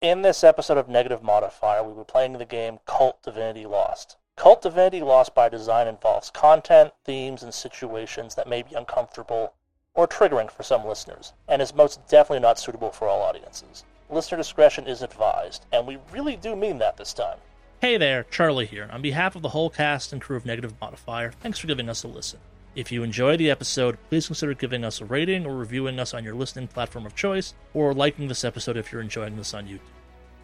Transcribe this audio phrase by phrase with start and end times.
[0.00, 4.16] In this episode of Negative Modifier, we were playing the game Kult Divinity Lost.
[4.36, 9.54] Kult Divinity Lost by design involves content, themes, and situations that may be uncomfortable
[9.94, 13.82] or triggering for some listeners, and is most definitely not suitable for all audiences.
[14.08, 17.38] Listener discretion is advised, and we really do mean that this time.
[17.80, 18.88] Hey there, Charlie here.
[18.92, 22.04] On behalf of the whole cast and crew of Negative Modifier, thanks for giving us
[22.04, 22.38] a listen.
[22.78, 26.22] If you enjoy the episode, please consider giving us a rating or reviewing us on
[26.22, 29.80] your listening platform of choice, or liking this episode if you're enjoying this on YouTube.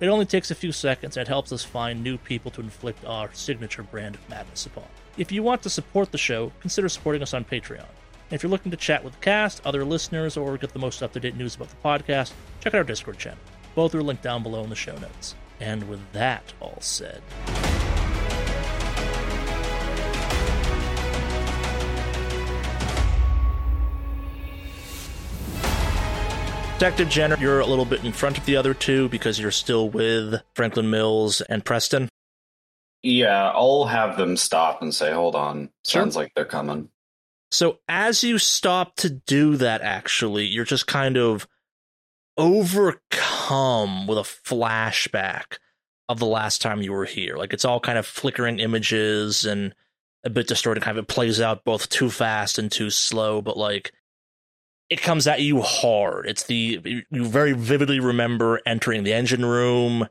[0.00, 3.32] It only takes a few seconds and helps us find new people to inflict our
[3.34, 4.82] signature brand of madness upon.
[5.16, 7.78] If you want to support the show, consider supporting us on Patreon.
[7.78, 11.04] And if you're looking to chat with the cast, other listeners, or get the most
[11.04, 13.38] up to date news about the podcast, check out our Discord channel.
[13.76, 15.36] Both are linked down below in the show notes.
[15.60, 17.22] And with that all said,
[26.74, 29.88] Detective Jenner, you're a little bit in front of the other two because you're still
[29.88, 32.08] with Franklin Mills and Preston.
[33.00, 35.70] Yeah, I'll have them stop and say, hold on.
[35.86, 36.02] Sure.
[36.02, 36.88] Sounds like they're coming.
[37.52, 41.46] So as you stop to do that, actually, you're just kind of
[42.36, 45.58] overcome with a flashback
[46.08, 47.36] of the last time you were here.
[47.36, 49.74] Like it's all kind of flickering images and
[50.24, 50.82] a bit distorted.
[50.82, 53.92] Kind of it plays out both too fast and too slow, but like
[54.94, 56.24] it comes at you hard.
[56.28, 60.06] It's the you very vividly remember entering the engine room,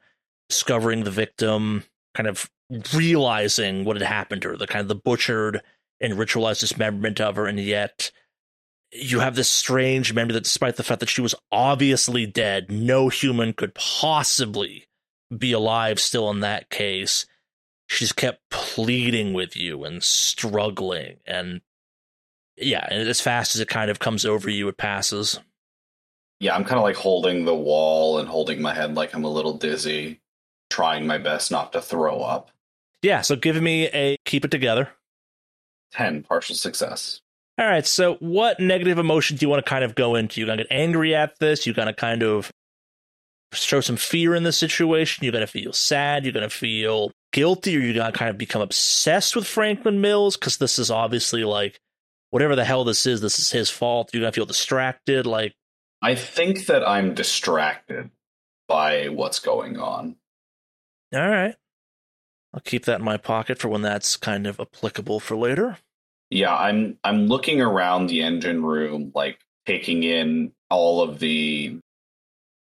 [0.50, 2.52] discovering the victim, kind of
[2.94, 5.62] realizing what had happened to her, the kind of the butchered
[6.02, 8.12] and ritualized dismemberment of her, and yet
[8.92, 13.08] you have this strange memory that despite the fact that she was obviously dead, no
[13.08, 14.90] human could possibly
[15.36, 17.26] be alive still in that case.
[17.88, 21.62] She's kept pleading with you and struggling and
[22.58, 25.40] yeah, and as fast as it kind of comes over you, it passes.
[26.40, 29.30] Yeah, I'm kind of like holding the wall and holding my head like I'm a
[29.30, 30.22] little dizzy,
[30.70, 32.52] trying my best not to throw up.
[33.02, 34.90] Yeah, so give me a keep it together.
[35.94, 37.22] 10, partial success.
[37.60, 40.42] All right, so what negative emotion do you want to kind of go into?
[40.42, 41.66] You're gonna get angry at this.
[41.66, 42.52] You're gonna kind of
[43.54, 45.24] show some fear in the situation.
[45.24, 46.24] You're gonna feel sad.
[46.26, 50.58] You're gonna feel guilty, or you're gonna kind of become obsessed with Franklin Mills because
[50.58, 51.80] this is obviously like
[52.34, 53.22] whatever the hell this is.
[53.22, 54.10] This is his fault.
[54.12, 55.28] You're gonna feel distracted.
[55.28, 55.54] Like
[56.02, 58.10] I think that I'm distracted
[58.68, 60.16] by what's going on.
[61.14, 61.56] All right.
[62.52, 65.78] I'll keep that in my pocket for when that's kind of applicable for later.
[66.32, 71.78] Yeah, I'm I'm looking around the engine room like taking in all of the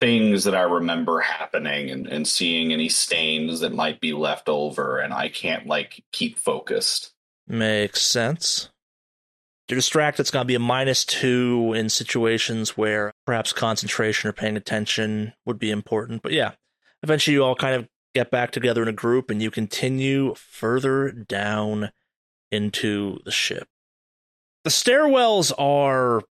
[0.03, 4.99] things that I remember happening and, and seeing any stains that might be left over
[4.99, 7.15] and I can't like keep focused.
[7.49, 8.69] Makes sense.
[9.69, 14.33] You're distracted, it's going to be a minus two in situations where perhaps concentration or
[14.33, 16.23] paying attention would be important.
[16.23, 16.53] But yeah,
[17.03, 21.11] eventually you all kind of get back together in a group and you continue further
[21.11, 21.91] down
[22.53, 23.67] into the ship.
[24.63, 26.23] The stairwells are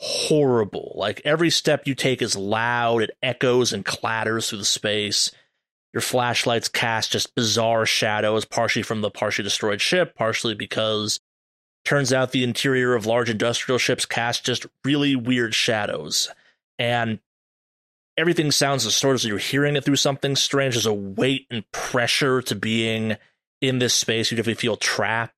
[0.00, 0.92] horrible.
[0.96, 5.30] Like every step you take is loud, it echoes and clatters through the space.
[5.94, 11.20] Your flashlights cast just bizarre shadows, partially from the partially destroyed ship, partially because
[11.84, 16.28] turns out the interior of large industrial ships cast just really weird shadows.
[16.78, 17.20] And
[18.16, 20.74] everything sounds distorted, so you're hearing it through something strange.
[20.74, 23.16] There's a weight and pressure to being
[23.60, 24.30] in this space.
[24.30, 25.34] You definitely feel trapped.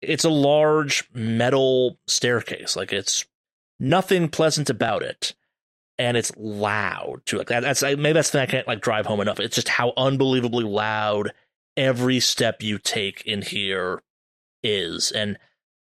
[0.00, 2.76] It's a large metal staircase.
[2.76, 3.26] Like it's
[3.80, 5.34] nothing pleasant about it.
[6.00, 7.38] And it's loud too.
[7.38, 9.40] Like that, that's maybe that's the thing I can't like drive home enough.
[9.40, 11.32] It's just how unbelievably loud
[11.76, 14.00] every step you take in here
[14.62, 15.10] is.
[15.10, 15.38] And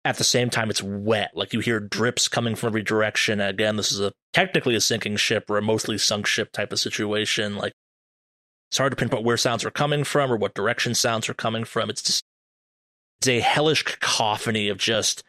[0.05, 1.33] at the same time, it's wet.
[1.35, 3.41] Like you hear drips coming from every direction.
[3.41, 6.81] Again, this is a technically a sinking ship or a mostly sunk ship type of
[6.81, 7.57] situation.
[7.57, 7.75] Like
[8.71, 11.65] it's hard to pinpoint where sounds are coming from or what direction sounds are coming
[11.65, 11.91] from.
[11.91, 12.25] It's just
[13.21, 15.23] it's a hellish cacophony of just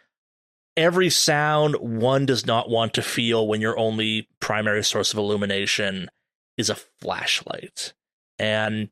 [0.77, 6.09] every sound one does not want to feel when your only primary source of illumination
[6.57, 7.93] is a flashlight.
[8.39, 8.89] And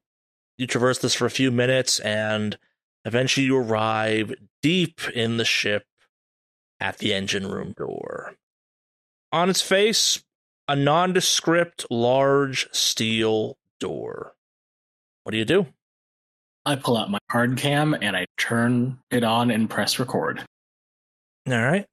[0.57, 2.57] you traverse this for a few minutes and
[3.05, 5.83] eventually you arrive deep in the ship
[6.79, 8.33] at the engine room door.
[9.31, 10.23] On its face,
[10.67, 14.33] a nondescript large steel door.
[15.23, 15.67] What do you do?
[16.65, 20.43] I pull out my hard cam and I turn it on and press record.
[21.47, 21.85] All right.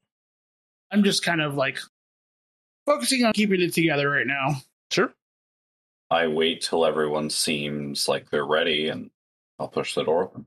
[0.90, 1.78] I'm just kind of like
[2.84, 4.56] focusing on keeping it together right now.
[4.90, 5.12] Sure.
[6.10, 9.10] I wait till everyone seems like they're ready and
[9.58, 10.46] I'll push the door open.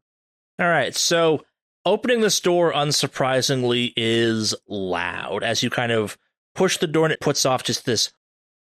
[0.60, 0.96] All right.
[0.96, 1.46] So
[1.86, 6.18] opening this door, unsurprisingly, is loud as you kind of
[6.56, 8.12] push the door and it puts off just this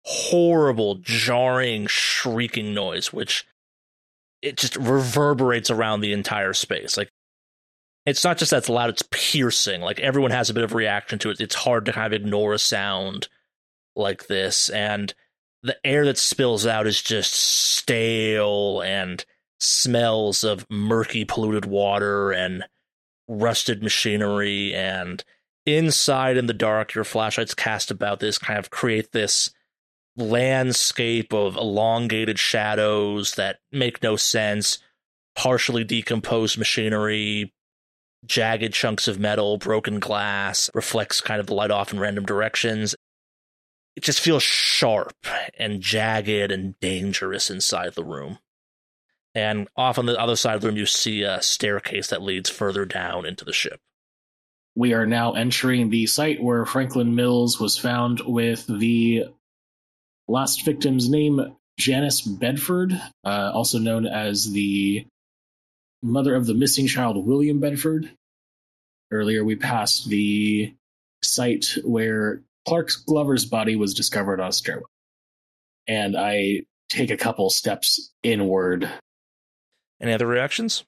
[0.06, 3.46] horrible, jarring, shrieking noise, which
[4.42, 6.98] it just reverberates around the entire space.
[6.98, 7.12] Like
[8.06, 9.82] it's not just that it's loud, it's piercing.
[9.82, 11.40] Like everyone has a bit of reaction to it.
[11.40, 13.28] It's hard to kind of ignore a sound
[13.96, 14.70] like this.
[14.70, 15.14] And
[15.64, 19.24] the air that spills out is just stale and
[19.62, 22.64] smells of murky, polluted water and
[23.28, 24.74] rusted machinery.
[24.74, 25.24] And
[25.66, 29.52] inside in the dark, your flashlights cast about this kind of create this
[30.18, 34.80] landscape of elongated shadows that make no sense,
[35.36, 37.54] partially decomposed machinery,
[38.26, 42.96] jagged chunks of metal, broken glass, reflects kind of the light off in random directions.
[43.96, 45.16] It just feels sharp
[45.58, 48.40] and jagged and dangerous inside the room.
[49.34, 52.50] And off on the other side of the room, you see a staircase that leads
[52.50, 53.80] further down into the ship.
[54.76, 59.26] We are now entering the site where Franklin Mills was found with the
[60.28, 62.94] last victim's name, Janice Bedford,
[63.24, 65.06] uh, also known as the
[66.02, 68.12] mother of the missing child, William Bedford.
[69.12, 70.74] Earlier, we passed the
[71.22, 74.90] site where Clark Glover's body was discovered on a stairwell.
[75.88, 78.90] And I take a couple steps inward.
[80.02, 80.84] Any other reactions?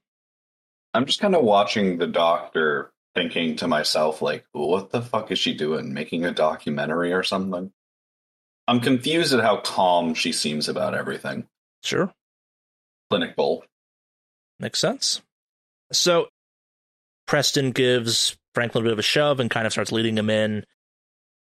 [0.94, 5.40] I'm just kind of watching the doctor thinking to myself, like, what the fuck is
[5.40, 5.94] she doing?
[5.94, 7.72] Making a documentary or something?
[8.68, 11.48] I'm confused at how calm she seems about everything.
[11.84, 12.12] Sure.
[13.10, 13.64] Clinical.
[14.60, 15.22] Makes sense.
[15.92, 16.30] So
[17.28, 20.66] Preston gives Franklin a bit of a shove and kind of starts leading him in.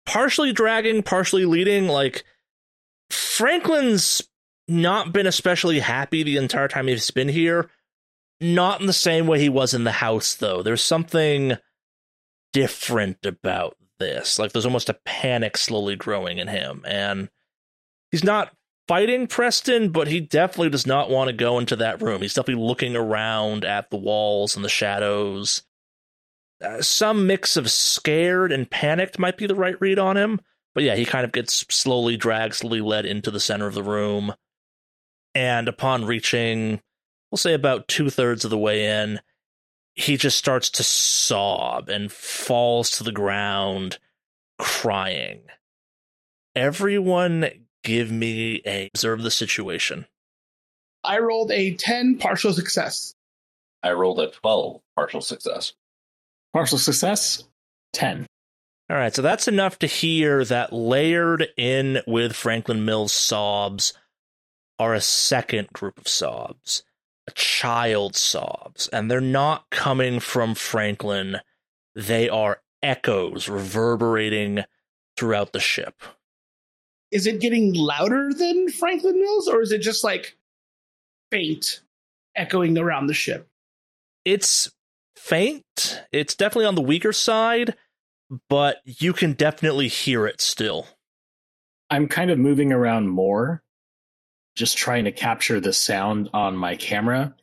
[0.06, 1.88] Partially dragging, partially leading.
[1.88, 2.24] Like,
[3.12, 4.24] Franklin's
[4.69, 7.69] not been especially happy the entire time he's been here.
[8.42, 10.63] Not in the same way he was in the house, though.
[10.63, 11.57] There's something
[12.54, 14.39] different about this.
[14.39, 16.83] Like, there's almost a panic slowly growing in him.
[16.88, 17.30] And
[18.12, 18.54] he's not
[18.88, 22.22] fighting Preston, but he definitely does not want to go into that room.
[22.22, 25.63] He's definitely looking around at the walls and the shadows.
[26.63, 30.39] Uh, some mix of scared and panicked might be the right read on him.
[30.74, 33.83] But yeah, he kind of gets slowly dragged, slowly led into the center of the
[33.83, 34.33] room.
[35.39, 36.81] And upon reaching,
[37.31, 39.21] we'll say about two thirds of the way in,
[39.95, 44.00] he just starts to sob and falls to the ground
[44.57, 45.44] crying.
[46.57, 47.50] Everyone
[47.86, 50.07] give me a observe the situation.
[51.06, 53.15] I rolled a 10 partial success.
[53.81, 55.71] I rolled a 12 partial success.
[56.51, 57.45] Partial success,
[57.94, 58.25] 10.
[58.89, 63.94] All right, so that's enough to hear that layered in with Franklin Mills sobs
[64.80, 66.84] are a second group of sobs,
[67.28, 71.38] a child sobs, and they're not coming from Franklin.
[71.94, 74.64] They are echoes reverberating
[75.18, 76.02] throughout the ship.
[77.12, 80.38] Is it getting louder than Franklin Mills, or is it just like
[81.32, 81.82] faint,
[82.36, 83.50] echoing around the ship?
[84.24, 84.72] It's
[85.16, 86.04] faint.
[86.12, 87.75] It's definitely on the weaker side,
[88.48, 90.88] but you can definitely hear it still.
[91.90, 93.64] I'm kind of moving around more,
[94.60, 97.34] just trying to capture the sound on my camera.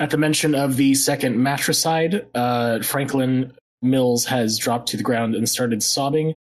[0.00, 3.52] At the mention of the second matricide, uh, Franklin
[3.82, 6.34] Mills has dropped to the ground and started sobbing.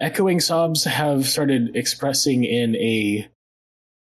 [0.00, 3.28] Echoing sobs have started expressing in a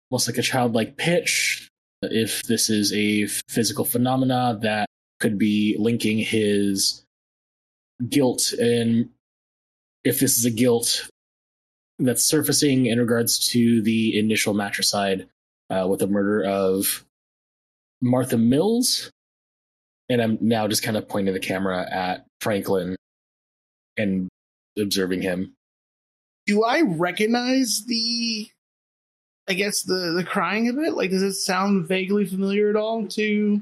[0.10, 1.68] almost like a childlike pitch.
[2.02, 4.88] If this is a physical phenomena that
[5.19, 7.04] could be linking his
[8.07, 9.10] guilt and
[10.06, 11.10] if this is a guilt
[11.99, 15.27] that's surfacing in regards to the initial matricide
[15.69, 17.06] uh, with the murder of
[18.01, 19.11] Martha Mills.
[20.09, 22.95] And I'm now just kind of pointing the camera at Franklin
[23.97, 24.30] and
[24.77, 25.54] observing him.
[26.45, 28.47] Do I recognize the,
[29.49, 30.94] I guess, the, the crying of it?
[30.94, 33.61] Like, does it sound vaguely familiar at all to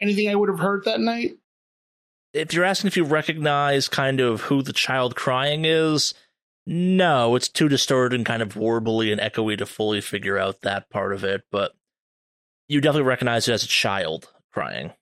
[0.00, 1.36] anything I would have heard that night?
[2.32, 6.12] If you're asking if you recognize kind of who the child crying is,
[6.66, 10.90] no, it's too distorted and kind of warbly and echoey to fully figure out that
[10.90, 11.72] part of it, but
[12.68, 14.92] you definitely recognize it as a child crying.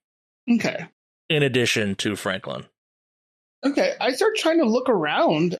[0.49, 0.85] Okay.
[1.29, 2.65] In addition to Franklin.
[3.65, 3.95] Okay.
[3.99, 5.57] I start trying to look around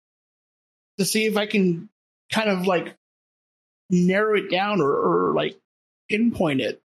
[1.00, 1.90] to see if I can
[2.32, 2.96] kind of like
[3.90, 5.58] narrow it down or, or like
[6.10, 6.82] pinpoint it.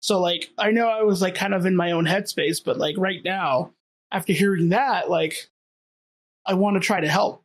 [0.00, 2.96] So like I know I was like kind of in my own headspace, but like
[2.96, 3.72] right now,
[4.10, 5.48] after hearing that, like
[6.46, 7.44] I want to try to help.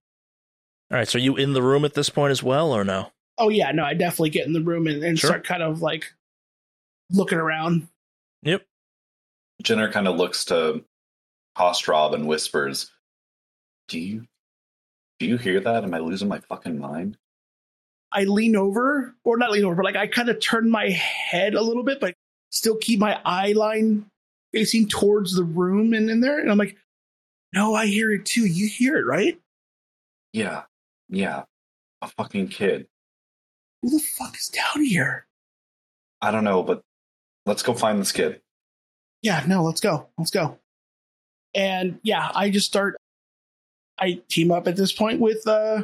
[0.91, 3.11] All right, so are you in the room at this point as well, or no?
[3.37, 5.29] Oh yeah, no, I definitely get in the room and, and Sure.
[5.29, 6.13] start kind of like
[7.11, 7.87] looking around.
[8.43, 8.65] Yep.
[9.63, 10.83] Jenner kind of looks to
[11.57, 12.91] Hostraub and whispers,
[13.89, 14.25] "Do you,
[15.19, 15.83] do you hear that?
[15.83, 17.17] Am I losing my fucking mind?"
[18.13, 21.53] I lean over, or not lean over, but like I kind of turn my head
[21.55, 22.13] a little bit, but
[22.51, 24.05] still keep my eye line
[24.53, 26.39] facing towards the room and in there.
[26.39, 26.77] And I'm like,
[27.53, 28.45] no, I hear it too.
[28.45, 29.37] You hear it, right?
[30.31, 30.63] Yeah.
[31.09, 31.43] Yeah.
[32.01, 32.87] A fucking kid.
[33.81, 35.25] Who the fuck is down here?
[36.21, 36.81] I don't know, but
[37.45, 38.41] let's go find this kid.
[39.21, 40.07] Yeah, no, let's go.
[40.17, 40.57] Let's go.
[41.55, 42.97] And yeah, I just start
[43.99, 45.83] I team up at this point with uh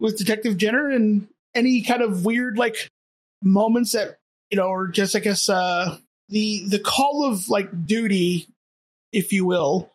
[0.00, 2.88] with Detective Jenner and any kind of weird like
[3.42, 4.18] moments that
[4.50, 8.48] you know, or just I guess uh the the call of like duty,
[9.12, 9.90] if you will,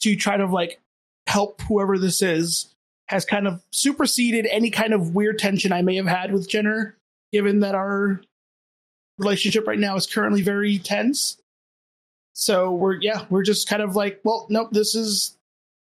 [0.00, 0.80] to try to like
[1.26, 2.74] help whoever this is
[3.08, 6.96] has kind of superseded any kind of weird tension I may have had with Jenner,
[7.32, 8.20] given that our
[9.18, 11.38] relationship right now is currently very tense.
[12.32, 15.36] So we're yeah, we're just kind of like, well, nope, this is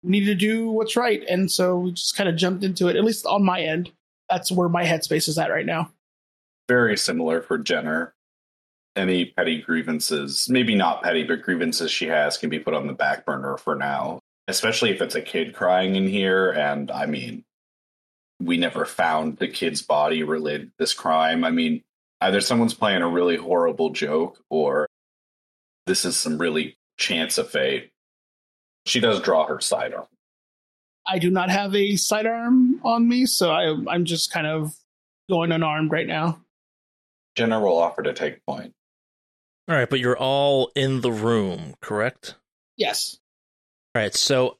[0.03, 1.25] we need to do what's right.
[1.29, 3.91] And so we just kind of jumped into it, at least on my end.
[4.29, 5.91] That's where my headspace is at right now.
[6.69, 8.15] Very similar for Jenner.
[8.97, 12.93] Any petty grievances, maybe not petty, but grievances she has can be put on the
[12.93, 16.51] back burner for now, especially if it's a kid crying in here.
[16.51, 17.45] And I mean,
[18.41, 21.45] we never found the kid's body related to this crime.
[21.45, 21.83] I mean,
[22.21, 24.89] either someone's playing a really horrible joke or
[25.87, 27.91] this is some really chance of fate.
[28.87, 30.07] She does draw her sidearm.
[31.07, 34.75] I do not have a sidearm on me, so I, I'm just kind of
[35.29, 36.41] going unarmed right now.
[37.37, 38.73] Jenner will offer to take point.
[39.69, 42.37] All right, but you're all in the room, correct?
[42.77, 43.19] Yes.
[43.95, 44.59] All right, so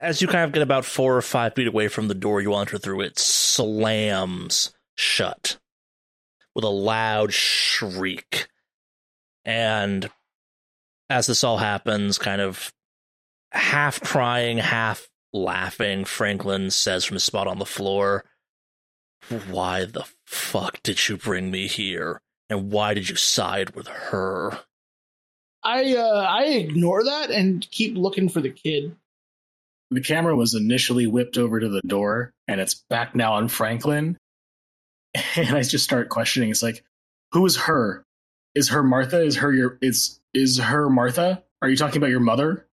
[0.00, 2.54] as you kind of get about four or five feet away from the door you
[2.54, 5.58] enter through, it slams shut
[6.52, 8.48] with a loud shriek.
[9.44, 10.10] And
[11.08, 12.72] as this all happens, kind of
[13.52, 18.24] half crying, half laughing, Franklin says from his spot on the floor,
[19.48, 22.20] Why the fuck did you bring me here?
[22.50, 24.58] And why did you side with her?
[25.64, 28.96] I uh, I ignore that and keep looking for the kid.
[29.90, 34.16] The camera was initially whipped over to the door, and it's back now on Franklin.
[35.36, 36.48] And I just start questioning.
[36.48, 36.82] It's like,
[37.32, 38.02] who is her?
[38.54, 39.22] Is her Martha?
[39.22, 39.78] Is her your?
[39.82, 41.42] Is is her Martha?
[41.60, 42.66] Are you talking about your mother?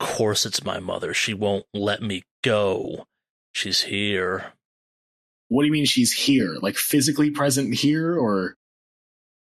[0.00, 1.12] Of course, it's my mother.
[1.12, 3.06] She won't let me go.
[3.52, 4.52] She's here.
[5.48, 6.56] What do you mean she's here?
[6.60, 8.56] Like physically present here, or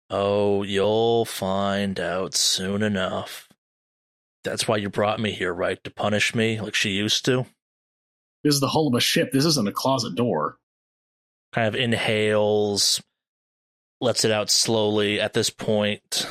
[0.09, 3.49] Oh, you'll find out soon enough.
[4.43, 5.83] That's why you brought me here, right?
[5.83, 7.45] To punish me like she used to?
[8.43, 9.31] this is the hull of a ship?
[9.31, 10.59] This isn't a closet door.
[11.51, 13.01] Kind of inhales,
[13.99, 15.19] lets it out slowly.
[15.19, 16.27] At this point,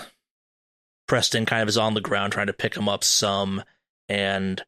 [1.08, 3.64] Preston kind of is on the ground trying to pick him up some,
[4.08, 4.64] and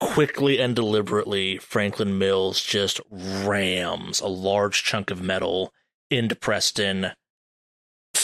[0.00, 5.72] quickly and deliberately, Franklin Mills just rams a large chunk of metal
[6.10, 7.12] into Preston,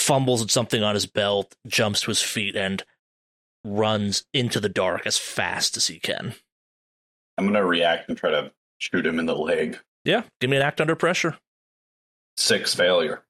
[0.07, 2.85] fumbles at something on his belt, jumps to his feet, and
[3.65, 6.35] runs into the dark as fast as he can.
[7.37, 9.79] I'm going to react and try to shoot him in the leg.
[10.05, 11.37] Yeah, give me an act under pressure.
[12.37, 13.23] Six failure.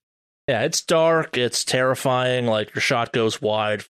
[0.47, 3.85] Yeah, it's dark, it's terrifying, like your shot goes wide.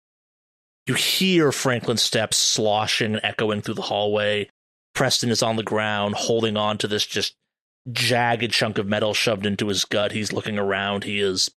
[0.87, 4.49] You hear Franklin's steps sloshing and echoing through the hallway.
[4.95, 7.35] Preston is on the ground, holding on to this just
[7.93, 10.13] jagged chunk of metal shoved into his gut.
[10.13, 11.05] He's looking around.
[11.05, 11.51] He is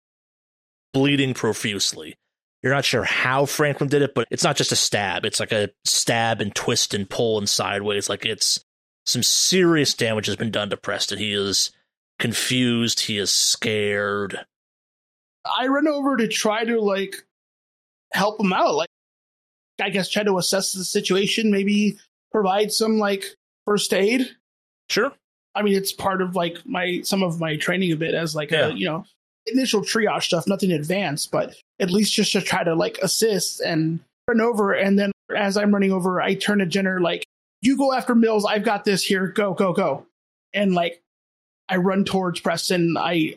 [0.94, 2.16] bleeding profusely.
[2.62, 5.24] You're not sure how Franklin did it, but it's not just a stab.
[5.26, 8.10] It's like a stab and twist and pull and sideways.
[8.10, 8.64] Like it's
[9.06, 11.20] some serious damage has been done to Preston.
[11.20, 11.72] He is
[12.20, 13.00] confused.
[13.00, 14.46] He is scared.
[15.46, 17.24] I run over to try to like
[18.12, 18.76] help him out.
[18.76, 18.90] Like,
[19.82, 21.98] I guess try to assess the situation, maybe
[22.34, 23.24] provide some like
[23.66, 24.30] first aid.
[24.90, 25.14] Sure.
[25.56, 28.52] I mean, it's part of like my some of my training a bit as like
[28.52, 28.68] Yeah.
[28.68, 29.06] a you know
[29.52, 34.00] initial triage stuff, nothing advanced, but at least just to try to like assist and
[34.28, 34.74] run over.
[34.74, 37.26] And then as I'm running over, I turn to Jenner like,
[37.62, 38.46] "You go after Mills.
[38.46, 39.28] I've got this here.
[39.28, 40.06] Go, go, go!"
[40.54, 41.02] And like,
[41.68, 42.98] I run towards Preston.
[42.98, 43.36] I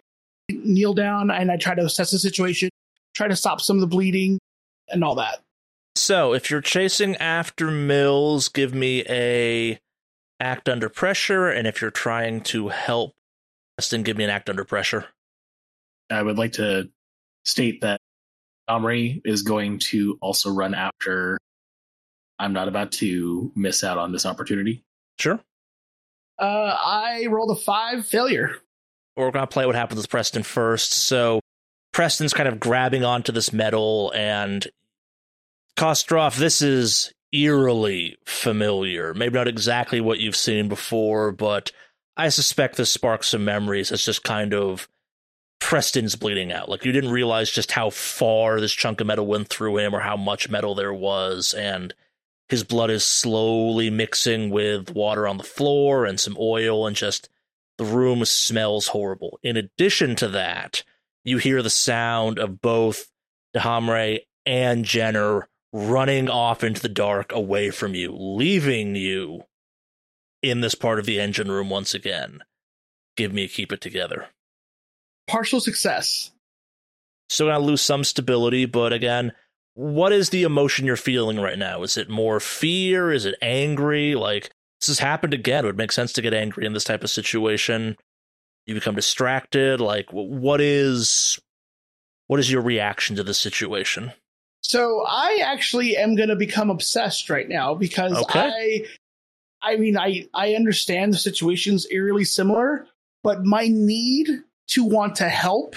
[0.50, 2.68] kneel down and I try to assess the situation,
[3.14, 4.38] try to stop some of the bleeding,
[4.88, 5.40] and all that.
[5.96, 9.78] So if you're chasing after Mills, give me a
[10.40, 13.12] act under pressure, and if you're trying to help
[13.76, 15.06] Preston, give me an act under pressure.
[16.12, 16.88] I would like to
[17.44, 18.00] state that
[18.68, 21.38] Omri is going to also run after.
[22.38, 24.84] I'm not about to miss out on this opportunity.
[25.18, 25.40] Sure.
[26.38, 28.56] Uh, I rolled a five failure.
[29.16, 30.92] We're gonna play what happens with Preston first.
[30.92, 31.40] So
[31.92, 34.66] Preston's kind of grabbing onto this metal, and
[35.76, 39.14] Kostroff, this is eerily familiar.
[39.14, 41.70] Maybe not exactly what you've seen before, but
[42.16, 43.90] I suspect this sparks some memories.
[43.90, 44.88] It's just kind of
[45.62, 46.68] Preston's bleeding out.
[46.68, 50.00] Like you didn't realize just how far this chunk of metal went through him or
[50.00, 51.94] how much metal there was, and
[52.48, 57.28] his blood is slowly mixing with water on the floor and some oil, and just
[57.78, 59.38] the room smells horrible.
[59.44, 60.82] In addition to that,
[61.24, 63.08] you hear the sound of both
[63.54, 69.44] Dahamre and Jenner running off into the dark away from you, leaving you
[70.42, 72.40] in this part of the engine room once again.
[73.16, 74.26] Give me a keep it together.
[75.26, 76.30] Partial success.
[77.28, 79.32] Still gonna lose some stability, but again,
[79.74, 81.82] what is the emotion you're feeling right now?
[81.82, 83.10] Is it more fear?
[83.12, 84.14] Is it angry?
[84.14, 84.50] Like
[84.80, 85.64] this has happened again.
[85.64, 87.96] It would make sense to get angry in this type of situation.
[88.66, 89.80] You become distracted.
[89.80, 91.38] Like what is
[92.26, 94.12] what is your reaction to the situation?
[94.62, 98.86] So I actually am going to become obsessed right now because Okay.
[99.62, 102.86] I, I mean, I I understand the situation's eerily similar,
[103.22, 104.28] but my need
[104.68, 105.76] to want to help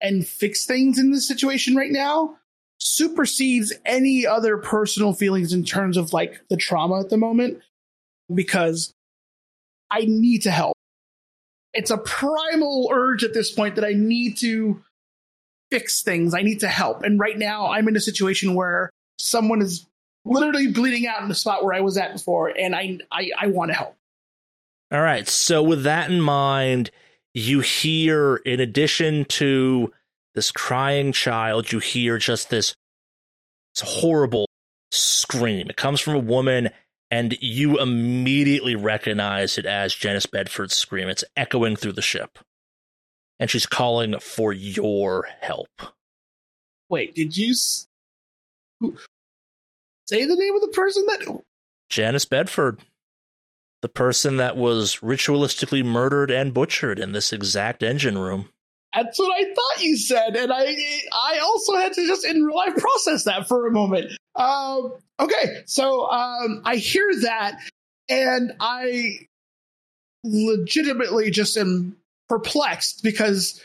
[0.00, 2.36] and fix things in this situation right now
[2.78, 7.60] supersedes any other personal feelings in terms of like the trauma at the moment
[8.32, 8.92] because
[9.90, 10.74] I need to help.
[11.74, 14.82] It's a primal urge at this point that I need to
[15.70, 16.34] fix things.
[16.34, 17.02] I need to help.
[17.02, 19.86] And right now I'm in a situation where someone is
[20.24, 23.46] literally bleeding out in the spot where I was at before and I I, I
[23.48, 23.96] want to help.
[24.90, 25.28] All right.
[25.28, 26.90] So with that in mind,
[27.34, 29.92] you hear in addition to
[30.34, 32.74] this crying child, you hear just this,
[33.74, 34.46] this horrible
[34.92, 35.68] scream.
[35.68, 36.70] It comes from a woman
[37.10, 41.08] and you immediately recognize it as Janice Bedford's scream.
[41.08, 42.38] It's echoing through the ship.
[43.40, 45.68] And she's calling for your help.
[46.88, 47.86] Wait, did you s-
[50.06, 51.40] say the name of the person that
[51.88, 52.80] Janice Bedford,
[53.82, 58.48] the person that was ritualistically murdered and butchered in this exact engine room.
[58.94, 60.76] That's what I thought you said, and I
[61.12, 64.12] I also had to just in real life process that for a moment.
[64.34, 67.58] Um, okay, so um, I hear that,
[68.08, 69.26] and I
[70.24, 71.96] legitimately just am
[72.28, 73.64] perplexed because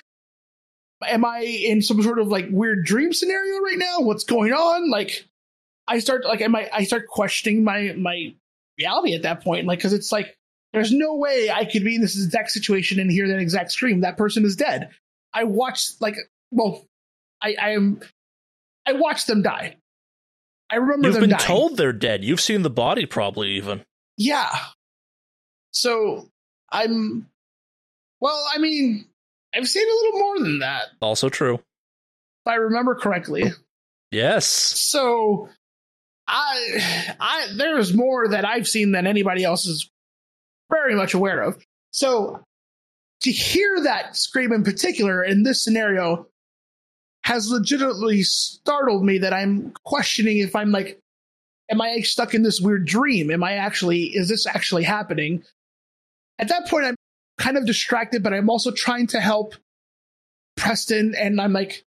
[1.07, 4.01] am I in some sort of like weird dream scenario right now?
[4.01, 4.91] What's going on?
[4.91, 5.25] Like,
[5.87, 8.33] I start like am I I start questioning my my
[8.77, 10.35] reality at that point, like because it's like
[10.73, 14.01] there's no way I could be in this exact situation and hear that exact scream.
[14.01, 14.89] That person is dead.
[15.33, 16.15] I watched like
[16.51, 16.85] well,
[17.41, 17.99] I I am
[18.85, 19.77] I watched them die.
[20.69, 21.41] I remember You've them been dying.
[21.47, 22.23] told they're dead.
[22.23, 23.83] You've seen the body, probably even.
[24.17, 24.49] Yeah.
[25.71, 26.29] So
[26.71, 27.27] I'm
[28.19, 29.05] well, I mean,
[29.55, 31.55] I've seen a little more than that, Also true.
[31.55, 31.61] if
[32.47, 33.51] I remember correctly.
[34.11, 34.45] Yes.
[34.45, 35.49] So
[36.27, 39.89] I I there's more that I've seen than anybody else is
[40.71, 41.63] very much aware of.
[41.91, 42.43] So
[43.21, 46.27] to hear that scream in particular in this scenario
[47.23, 50.99] has legitimately startled me that I'm questioning if I'm like
[51.71, 53.31] am I stuck in this weird dream?
[53.31, 55.43] Am I actually is this actually happening?
[56.39, 56.95] At that point I'm
[57.37, 59.55] kind of distracted, but I'm also trying to help
[60.57, 61.83] Preston and I'm like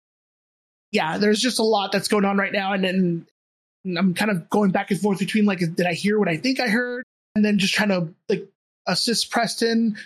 [0.91, 3.27] yeah, there's just a lot that's going on right now and then
[3.85, 6.59] I'm kind of going back and forth between like, did I hear what I think
[6.59, 7.03] I heard?
[7.35, 8.47] And then just trying to like
[8.87, 9.97] assist Preston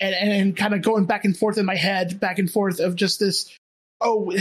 [0.00, 2.80] and, and, and kind of going back and forth in my head, back and forth
[2.80, 3.54] of just this,
[4.00, 4.32] oh,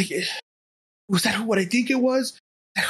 [1.10, 2.40] was that what I think it was?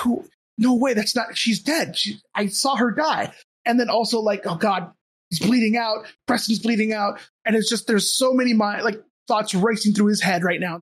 [0.02, 0.26] Who?
[0.58, 1.96] No way, that's not, she's dead.
[1.98, 3.32] She, I saw her die.
[3.66, 4.92] And then also like, oh God,
[5.30, 6.08] he's bleeding out.
[6.26, 7.20] Preston's bleeding out.
[7.46, 10.82] And it's just, there's so many my like thoughts racing through his head right now.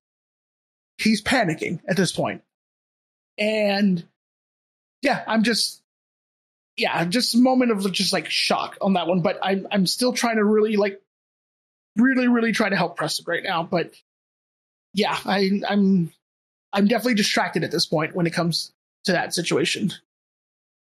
[0.98, 2.42] He's panicking at this point.
[3.38, 4.02] And
[5.02, 5.82] yeah, I'm just
[6.76, 9.22] yeah, just a moment of just like shock on that one.
[9.22, 11.00] But I'm I'm still trying to really like
[11.96, 13.62] really, really try to help Preston right now.
[13.62, 13.92] But
[14.92, 16.12] yeah, I I'm
[16.72, 18.72] I'm definitely distracted at this point when it comes
[19.04, 19.92] to that situation.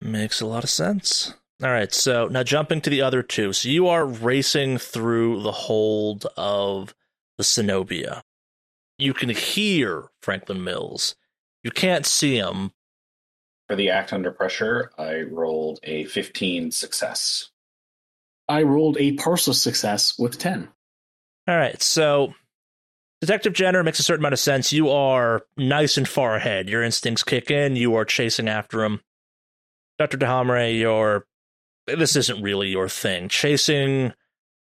[0.02, 1.34] Makes a lot of sense.
[1.62, 3.52] All right, so now jumping to the other two.
[3.52, 6.96] So you are racing through the hold of
[7.38, 8.22] the Cenobia.
[8.98, 11.16] You can hear Franklin Mills.
[11.64, 12.72] You can't see him.
[13.70, 17.52] For the act under pressure, I rolled a 15 success.
[18.48, 20.68] I rolled a partial success with 10.
[21.48, 22.34] All right, so
[23.22, 24.74] Detective Jenner makes a certain amount of sense.
[24.74, 26.68] You are nice and far ahead.
[26.68, 27.76] Your instincts kick in.
[27.76, 29.02] You are chasing after him.
[30.00, 30.18] Dr.
[30.18, 31.26] DeHamre, you're.
[31.86, 33.30] This isn't really your thing.
[33.30, 34.14] Chasing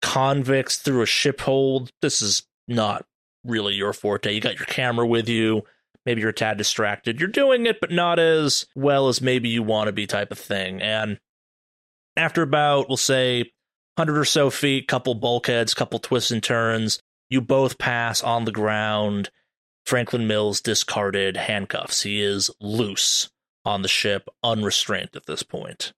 [0.03, 3.05] convicts through a ship hold, this is not
[3.43, 4.33] really your forte.
[4.33, 5.63] You got your camera with you.
[6.05, 7.19] Maybe you're a tad distracted.
[7.19, 10.39] You're doing it, but not as well as maybe you want to be, type of
[10.39, 10.81] thing.
[10.81, 11.19] And
[12.17, 13.51] after about, we'll say,
[13.97, 16.99] hundred or so feet, couple bulkheads, couple twists and turns.
[17.29, 19.29] You both pass on the ground.
[19.85, 22.03] Franklin Mills discarded handcuffs.
[22.03, 23.29] He is loose
[23.63, 25.93] on the ship, unrestrained at this point.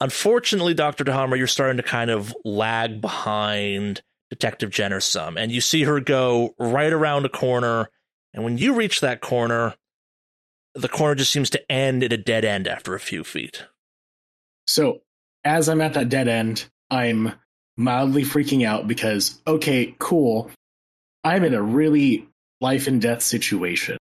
[0.00, 1.04] Unfortunately, Dr.
[1.04, 6.00] DeHammer, you're starting to kind of lag behind Detective Jenner some, and you see her
[6.00, 7.90] go right around a corner.
[8.32, 9.74] And when you reach that corner,
[10.74, 13.64] the corner just seems to end at a dead end after a few feet.
[14.66, 15.00] So,
[15.44, 17.32] as I'm at that dead end, I'm
[17.76, 20.50] mildly freaking out because, okay, cool.
[21.24, 22.28] I'm in a really
[22.60, 23.98] life and death situation.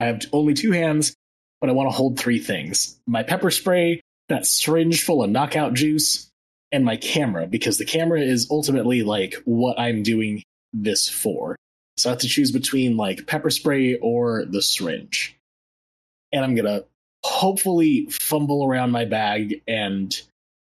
[0.00, 1.14] I have only two hands,
[1.60, 5.74] but I want to hold three things my pepper spray, that syringe full of knockout
[5.74, 6.28] juice,
[6.72, 10.42] and my camera, because the camera is ultimately like what I'm doing
[10.72, 11.56] this for.
[11.96, 15.36] So I have to choose between like pepper spray or the syringe.
[16.32, 16.86] And I'm going to
[17.24, 20.18] hopefully fumble around my bag and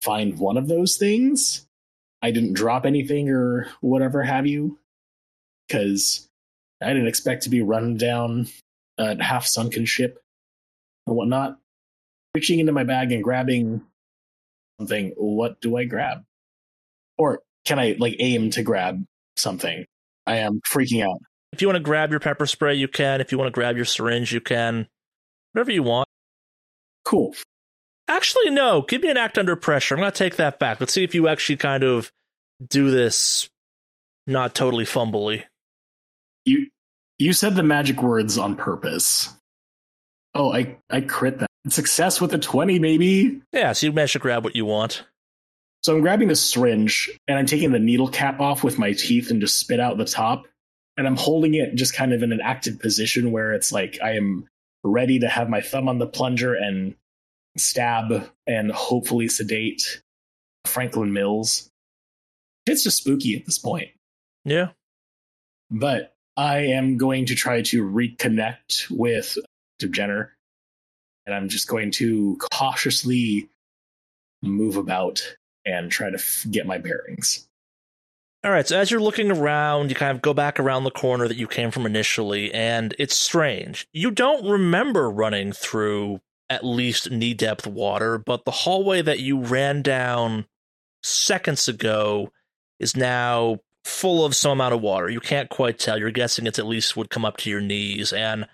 [0.03, 1.67] find one of those things.
[2.23, 4.79] I didn't drop anything or whatever have you,
[5.67, 6.29] because
[6.83, 8.49] I didn't expect to be run down
[8.97, 10.21] a half sunken ship
[11.07, 11.59] and whatnot.
[12.35, 13.83] Reaching into my bag and grabbing
[14.79, 16.25] something, what do I grab?
[17.17, 19.05] Or can I like aim to grab
[19.37, 19.85] something?
[20.29, 21.23] I am freaking out.
[21.53, 23.23] If you want to grab your pepper spray, you can.
[23.23, 24.87] If you want to grab your syringe, you can.
[25.53, 26.07] Whatever you want.
[27.07, 27.35] Cool.
[28.07, 28.83] Actually, no.
[28.83, 29.95] Give me an act under pressure.
[29.95, 30.81] I'm going to take that back.
[30.81, 32.13] Let's see if you actually kind of
[32.69, 33.49] do this
[34.27, 35.45] not totally fumbly.
[36.45, 36.67] You
[37.19, 39.31] you said the magic words on purpose.
[40.35, 41.49] Oh, I I crit that.
[41.69, 43.41] Success with a 20, maybe.
[43.53, 45.05] Yeah, so you managed to grab what you want.
[45.89, 49.31] So I'm grabbing the syringe and I'm taking the needle cap off with my teeth
[49.31, 50.45] and just spit out the top.
[50.99, 54.17] And I'm holding it just kind of in an active position where it's like I
[54.17, 54.47] am
[54.85, 56.95] ready to have my thumb on the plunger and
[57.57, 60.03] stab and hopefully sedate
[60.67, 61.71] Franklin Mills.
[62.67, 63.89] It's just spooky at this point.
[64.45, 64.73] Yeah.
[65.71, 69.39] But I am going to try to reconnect with
[69.81, 70.37] Jenner
[71.25, 73.49] and I'm just going to cautiously
[74.43, 75.23] move about
[75.65, 77.47] and try to f- get my bearings.
[78.45, 81.27] All right, so as you're looking around, you kind of go back around the corner
[81.27, 83.89] that you came from initially, and it's strange.
[83.93, 89.41] You don't remember running through at least knee depth water, but the hallway that you
[89.41, 90.47] ran down
[91.03, 92.33] seconds ago
[92.79, 95.11] is now full of some amount of water.
[95.11, 95.99] You can't quite tell.
[95.99, 98.47] You're guessing it's at least would come up to your knees, and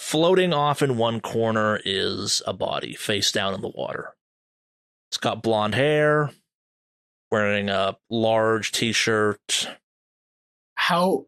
[0.00, 4.14] Floating off in one corner is a body face down in the water.
[5.10, 6.30] It's got blonde hair,
[7.30, 9.68] wearing a large t-shirt.
[10.74, 11.26] How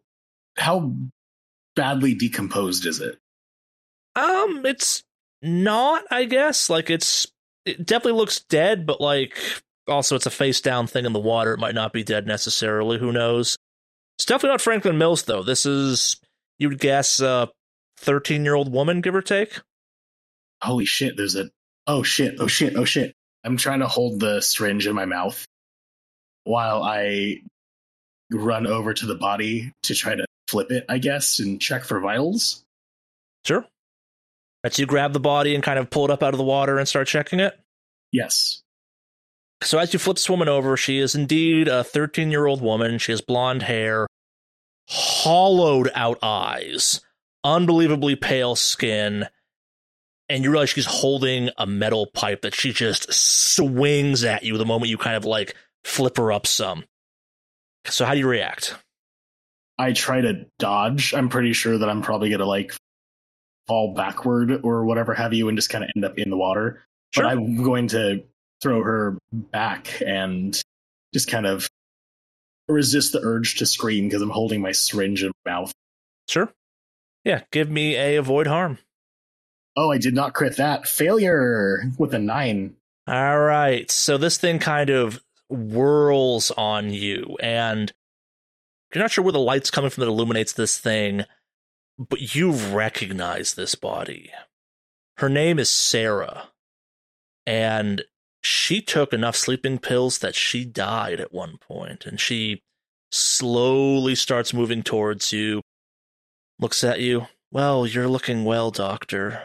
[0.57, 0.93] how
[1.77, 3.19] badly decomposed is it?
[4.15, 5.03] Um, it's
[5.41, 6.69] not, I guess.
[6.69, 7.27] Like it's
[7.65, 9.38] it definitely looks dead, but like
[9.88, 11.55] also it's a face down thing in the water.
[11.55, 12.99] It might not be dead necessarily.
[12.99, 13.57] Who knows?
[14.17, 15.43] It's definitely not Franklin Mills though.
[15.43, 16.21] This is
[16.59, 17.49] you'd guess a
[17.99, 19.61] 13 year old woman, give or take.
[20.62, 21.51] Holy shit, there's a.
[21.87, 23.15] Oh shit, oh shit, oh shit.
[23.45, 25.47] I'm trying to hold the syringe in my mouth
[26.44, 27.42] while I
[28.31, 32.00] run over to the body to try to flip it, I guess, and check for
[32.00, 32.62] vitals.
[33.44, 33.64] Sure.
[34.68, 36.78] So you grab the body and kind of pull it up out of the water
[36.78, 37.59] and start checking it?
[38.12, 38.62] Yes.
[39.62, 42.98] So as you flip this woman over, she is indeed a 13 year old woman.
[42.98, 44.07] She has blonde hair,
[44.88, 47.00] hollowed out eyes,
[47.44, 49.26] unbelievably pale skin,
[50.28, 54.64] and you realize she's holding a metal pipe that she just swings at you the
[54.64, 56.85] moment you kind of like flip her up some.
[57.87, 58.77] So how do you react?
[59.79, 61.14] I try to dodge.
[61.14, 62.73] I'm pretty sure that I'm probably gonna like
[63.66, 66.83] fall backward or whatever have you and just kind of end up in the water.
[67.14, 67.25] Sure.
[67.25, 68.25] But I'm going to
[68.62, 70.61] throw her back and
[71.12, 71.68] just kind of
[72.68, 75.73] resist the urge to scream because I'm holding my syringe in my mouth.
[76.29, 76.53] Sure.
[77.25, 78.79] Yeah, give me a avoid harm.
[79.77, 80.87] Oh, I did not crit that.
[80.87, 82.77] Failure with a nine.
[83.07, 83.90] All right.
[83.90, 85.21] So this thing kind of
[85.53, 87.93] whirls on you, and
[88.93, 91.25] you're not sure where the light's coming from that illuminates this thing,
[91.99, 94.31] but you recognize this body.
[95.19, 96.49] Her name is Sarah,
[97.47, 98.03] and
[98.43, 102.62] she took enough sleeping pills that she died at one point, and she
[103.11, 105.61] slowly starts moving towards you,
[106.59, 107.27] looks at you.
[107.51, 109.43] Well, you're looking well, Doctor.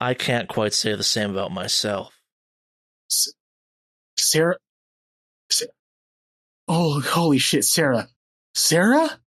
[0.00, 2.12] I can't quite say the same about myself.
[4.18, 4.56] Sarah?
[6.68, 8.08] Oh, holy shit, Sarah.
[8.54, 9.20] Sarah?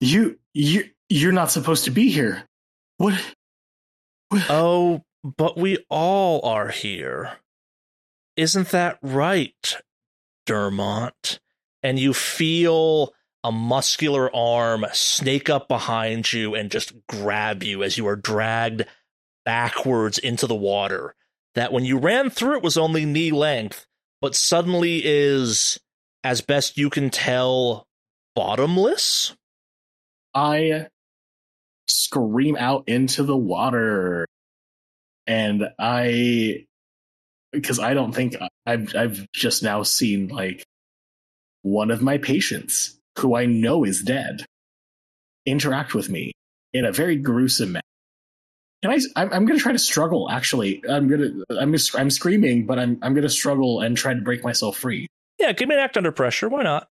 [0.00, 2.44] You, you, you're not supposed to be here.
[2.96, 3.14] What?
[4.28, 4.46] what?
[4.48, 7.32] Oh, but we all are here.
[8.36, 9.76] Isn't that right,
[10.46, 11.38] Dermont,
[11.82, 17.96] and you feel a muscular arm snake up behind you and just grab you as
[17.96, 18.84] you are dragged
[19.44, 21.14] backwards into the water.
[21.54, 23.86] That when you ran through it was only knee length,
[24.20, 25.80] but suddenly is,
[26.24, 27.84] as best you can tell,
[28.34, 29.34] bottomless.
[30.34, 30.86] I
[31.88, 34.26] scream out into the water
[35.26, 36.66] and I
[37.52, 40.64] because I don't think I've I've just now seen like
[41.62, 44.44] one of my patients who I know is dead
[45.46, 46.32] interact with me
[46.72, 47.82] in a very gruesome manner.
[48.82, 48.98] Can I?
[49.16, 50.30] I'm, I'm going to try to struggle.
[50.30, 51.44] Actually, I'm going to.
[51.58, 51.74] I'm.
[51.96, 52.98] I'm screaming, but I'm.
[53.02, 55.06] I'm going to struggle and try to break myself free.
[55.40, 56.48] Yeah, give me an act under pressure.
[56.48, 56.88] Why not?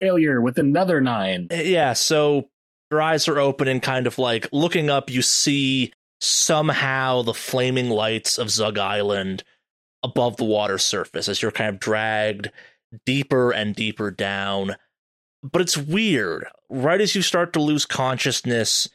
[0.00, 1.48] Failure with another nine.
[1.50, 2.50] Uh, Yeah, so
[2.90, 7.90] your eyes are open and kind of like looking up, you see somehow the flaming
[7.90, 9.42] lights of Zug Island
[10.02, 12.50] above the water surface as you're kind of dragged
[13.04, 14.76] deeper and deeper down.
[15.42, 16.46] But it's weird.
[16.68, 18.88] Right as you start to lose consciousness,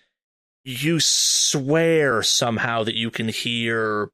[0.63, 4.09] you swear somehow that you can hear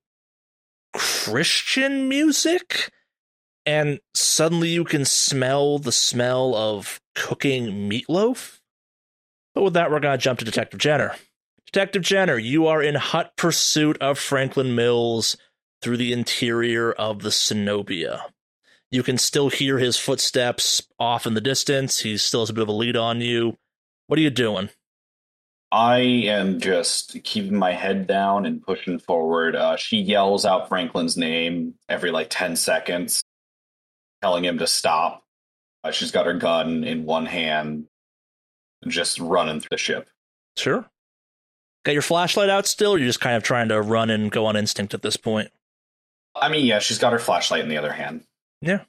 [0.93, 2.91] Christian music
[3.67, 8.59] and suddenly you can smell the smell of cooking meatloaf.
[9.53, 11.15] But with that, we're going to jump to Detective Jenner.
[11.65, 15.35] Detective Jenner, you are in hot pursuit of Franklin Mills
[15.81, 18.21] through the interior of the Cenobia.
[18.89, 21.99] You can still hear his footsteps off in the distance.
[21.99, 23.57] He still has a bit of a lead on you.
[24.07, 24.69] What are you doing?
[25.73, 29.57] I am just keeping my head down and pushing forward.
[29.57, 33.21] Uh, she yells out Franklin's name every like 10 seconds,
[34.21, 35.23] telling him to stop.
[35.83, 37.85] Uh, she's got her gun in one hand,
[38.87, 40.09] just running through the ship.
[40.57, 40.85] Sure.
[41.85, 44.45] Got your flashlight out still, or you're just kind of trying to run and go
[44.45, 45.49] on instinct at this point?
[46.35, 48.23] I mean, yeah, she's got her flashlight in the other hand.
[48.61, 48.81] Yeah.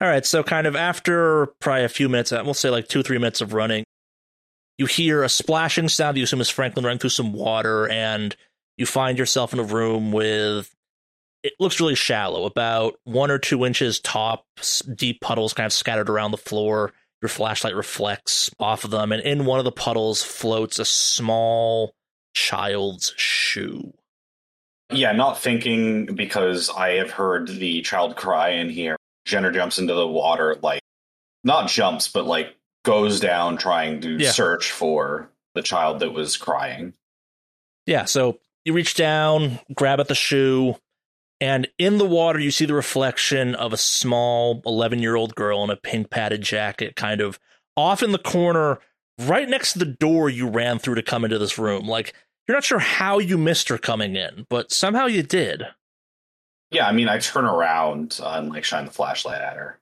[0.00, 3.02] All right, so kind of after probably a few minutes, uh, we'll say like two,
[3.02, 3.84] three minutes of running,
[4.76, 8.34] you hear a splashing sound you assume is Franklin running through some water, and
[8.76, 10.74] you find yourself in a room with
[11.44, 14.44] it looks really shallow, about one or two inches top,
[14.94, 16.92] deep puddles kind of scattered around the floor.
[17.22, 21.94] Your flashlight reflects off of them, and in one of the puddles floats a small
[22.34, 23.92] child's shoe.
[24.90, 28.96] Yeah, not thinking because I have heard the child cry in here.
[29.24, 30.82] Jenner jumps into the water, like,
[31.44, 34.32] not jumps, but like goes down trying to Yeah.
[34.32, 36.92] search for the child that was crying.
[37.86, 40.76] Yeah, so you reach down, grab at the shoe,
[41.44, 45.62] and in the water you see the reflection of a small 11 year old girl
[45.62, 47.38] in a pink padded jacket, kind of
[47.76, 48.78] off in the corner,
[49.18, 51.86] right next to the door you ran through to come into this room.
[51.86, 52.14] Like,
[52.48, 55.64] you're not sure how you missed her coming in, but somehow you did.
[56.70, 59.78] Yeah, I mean, I turn around uh, and like shine the flashlight at her,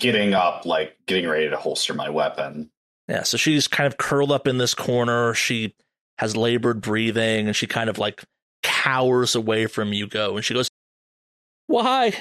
[0.00, 2.70] getting up, like getting ready to holster my weapon.
[3.08, 5.32] Yeah, so she's kind of curled up in this corner.
[5.32, 5.74] She
[6.18, 8.22] has labored breathing and she kind of like
[8.88, 10.68] cowers away from you go and she goes,
[11.66, 12.18] Why?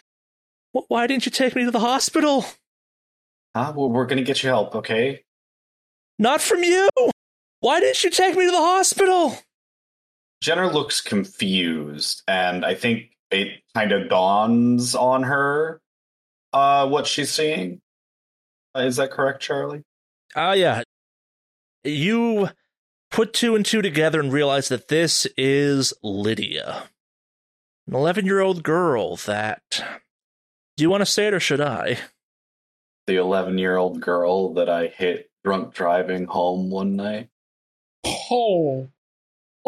[0.73, 2.45] Why didn't you take me to the hospital?
[3.55, 3.73] Huh?
[3.75, 5.23] Well, we're gonna get you help, okay?
[6.19, 6.89] Not from you!
[7.61, 9.37] Why didn't you take me to the hospital?
[10.41, 15.79] Jenner looks confused, and I think it kind of dawns on her
[16.53, 17.81] uh, what she's seeing.
[18.75, 19.83] Uh, is that correct, Charlie?
[20.35, 20.83] Ah, yeah.
[21.83, 22.49] You
[23.11, 26.89] put two and two together and realize that this is Lydia,
[27.87, 29.61] an 11 year old girl that.
[30.75, 31.97] Do you want to say it or should I?
[33.07, 37.29] The 11 year old girl that I hit drunk driving home one night.
[38.05, 38.89] Oh,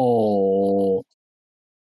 [0.02, 1.04] Oh,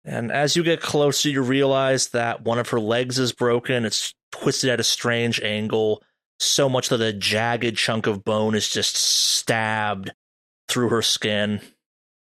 [0.04, 3.86] And as you get closer, you realize that one of her legs is broken.
[3.86, 6.04] It's twisted at a strange angle,
[6.38, 10.12] so much that a jagged chunk of bone is just stabbed
[10.74, 11.62] through her skin.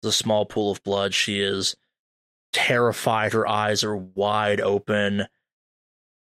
[0.04, 1.14] A small pool of blood.
[1.14, 1.76] She is
[2.52, 3.32] terrified.
[3.32, 5.28] Her eyes are wide open.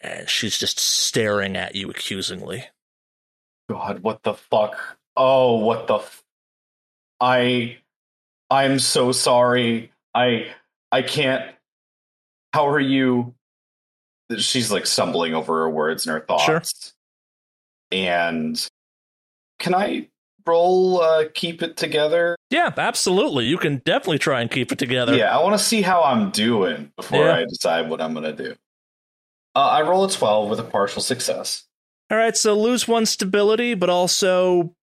[0.01, 2.65] And she's just staring at you accusingly.
[3.69, 4.97] God, what the fuck?
[5.15, 6.23] Oh, what the f-
[7.21, 7.77] I
[8.49, 9.91] I'm so sorry.
[10.13, 10.47] I
[10.91, 11.53] I can't
[12.53, 13.35] How are you?
[14.37, 16.43] She's like stumbling over her words and her thoughts.
[16.43, 16.61] Sure.
[17.91, 18.67] And
[19.59, 20.09] can I
[20.45, 22.35] roll uh keep it together?
[22.49, 23.45] Yeah, absolutely.
[23.45, 25.15] You can definitely try and keep it together.
[25.15, 27.35] Yeah, I want to see how I'm doing before Yeah.
[27.35, 28.55] I decide what I'm going to do.
[29.55, 31.65] Uh, I roll a 12 with a partial success.
[32.11, 34.75] All right, so lose one stability, but also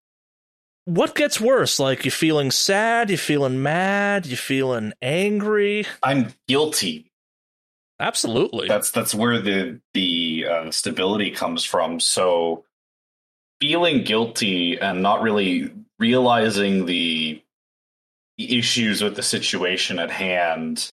[0.85, 1.79] what gets worse?
[1.79, 5.85] Like you're feeling sad, you're feeling mad, you're feeling angry?
[6.01, 7.11] I'm guilty.
[7.99, 8.67] Absolutely.
[8.67, 11.99] That's that's where the the uh, stability comes from.
[11.99, 12.63] So
[13.59, 17.41] feeling guilty and not really realizing the,
[18.37, 20.91] issues with the situation at hand,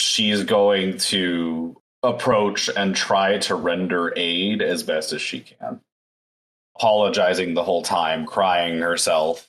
[0.00, 5.80] she's going to approach and try to render aid as best as she can.
[6.76, 9.48] Apologizing the whole time, crying herself,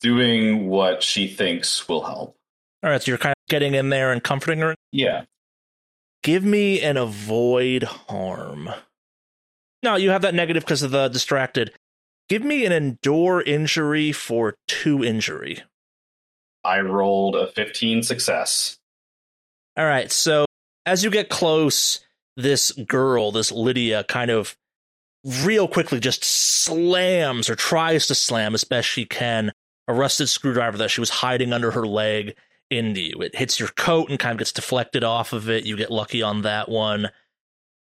[0.00, 2.36] doing what she thinks will help.
[2.82, 4.74] All right, so you're kind of getting in there and comforting her.
[4.90, 5.24] Yeah.
[6.24, 8.70] Give me an avoid harm.
[9.82, 11.72] No, you have that negative because of the distracted.
[12.28, 15.62] Give me an endure injury for two injury.
[16.64, 18.78] I rolled a 15 success.
[19.76, 20.44] All right, so
[20.86, 22.00] as you get close,
[22.36, 24.56] this girl, this Lydia, kind of
[25.44, 29.52] real quickly just slams or tries to slam as best she can
[29.88, 32.34] a rusted screwdriver that she was hiding under her leg
[32.70, 33.20] into you.
[33.20, 35.66] It hits your coat and kind of gets deflected off of it.
[35.66, 37.10] You get lucky on that one.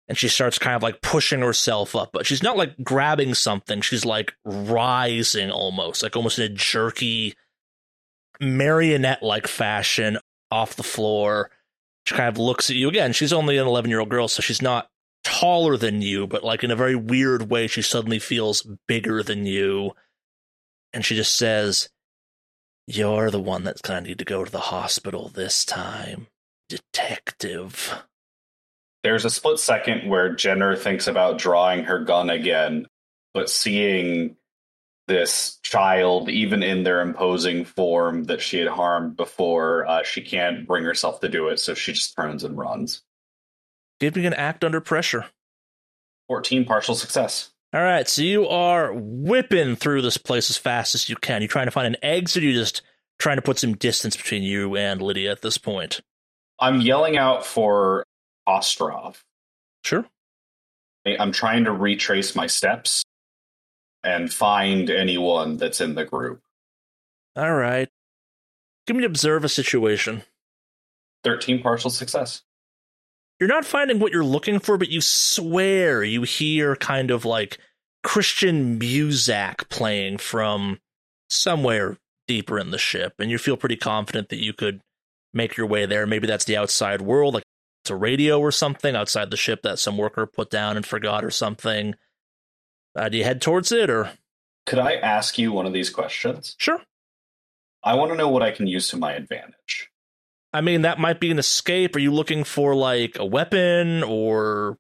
[0.10, 3.80] And she starts kind of like pushing herself up, but she's not like grabbing something.
[3.82, 7.36] She's like rising almost, like almost in a jerky
[8.41, 10.17] marionette like fashion
[10.50, 11.52] off the floor.
[12.06, 13.13] She kind of looks at you again.
[13.13, 14.89] She's only an 11 year old girl, so she's not
[15.24, 19.45] taller than you, but like in a very weird way, she suddenly feels bigger than
[19.45, 19.91] you.
[20.91, 21.89] And she just says,
[22.88, 26.28] You're the one that's going to need to go to the hospital this time,
[26.67, 28.04] detective.
[29.04, 32.88] There's a split second where Jenner thinks about drawing her gun again,
[33.34, 34.36] but seeing
[35.08, 40.68] this child, even in their imposing form that she had harmed before, uh, she can't
[40.68, 43.02] bring herself to do it, so she just turns and runs.
[44.02, 45.26] Me an act under pressure.
[46.28, 47.52] 14 partial success.
[47.74, 51.42] All right, so you are whipping through this place as fast as you can.
[51.42, 52.82] You're trying to find an exit, or you just
[53.20, 56.02] trying to put some distance between you and Lydia at this point?
[56.60, 58.06] I'm yelling out for
[58.50, 59.18] Kostrov.
[59.84, 60.06] Sure.
[61.06, 63.04] I'm trying to retrace my steps
[64.04, 66.42] and find anyone that's in the group.
[67.36, 67.90] All right.
[68.88, 70.24] Give me observe a situation.
[71.24, 72.42] 13 partial success.
[73.40, 77.58] You're not finding what you're looking for, but you swear you hear kind of like
[78.04, 80.80] Christian music playing from
[81.30, 84.82] somewhere deeper in the ship, and you feel pretty confident that you could
[85.34, 86.06] make your way there.
[86.06, 87.44] Maybe that's the outside world, like
[87.89, 91.25] it's a radio or something outside the ship that some worker put down and forgot
[91.25, 91.95] or something.
[92.95, 94.12] Uh, do you head towards it or?
[94.67, 96.56] Could I ask you one of these questions?
[96.60, 96.80] Sure.
[97.84, 99.89] I want to know what I can use to my advantage.
[100.54, 101.95] I mean, that might be an escape.
[101.95, 104.78] Are you looking for like a weapon or?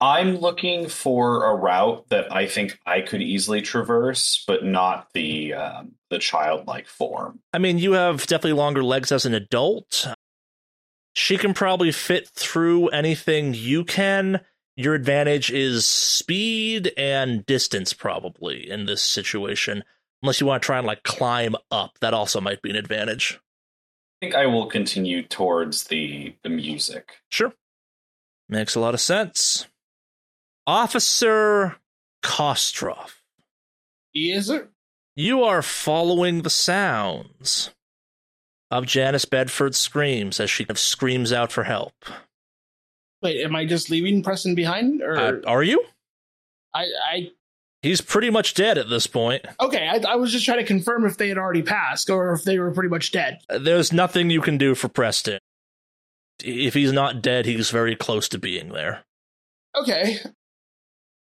[0.00, 5.52] I'm looking for a route that I think I could easily traverse, but not the
[5.54, 7.40] um, the childlike form.
[7.52, 10.06] I mean, you have definitely longer legs as an adult.
[11.16, 14.42] She can probably fit through anything you can.
[14.76, 19.82] Your advantage is speed and distance, probably in this situation.
[20.22, 23.40] Unless you want to try and like climb up, that also might be an advantage.
[24.20, 27.16] I think I will continue towards the the music.
[27.30, 27.54] Sure.
[28.50, 29.66] Makes a lot of sense.
[30.66, 31.76] Officer
[32.22, 33.12] Kostrov.
[34.12, 34.68] Yes, sir.
[35.14, 37.70] You are following the sounds
[38.70, 41.92] of Janice Bedford's screams as she kind of screams out for help.
[43.22, 45.84] Wait, am I just leaving Preston behind, or Uh, are you?
[46.74, 47.30] I, I?
[47.82, 49.44] He's pretty much dead at this point.
[49.60, 52.42] Okay, I, I was just trying to confirm if they had already passed or if
[52.44, 53.38] they were pretty much dead.
[53.48, 55.38] There's nothing you can do for Preston.
[56.44, 59.04] If he's not dead, he's very close to being there.
[59.74, 60.18] Okay.